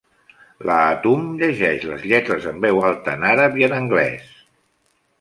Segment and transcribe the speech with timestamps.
[0.69, 4.37] La Hatoum llegeix les lletres en veu alta en àrab i en anglès.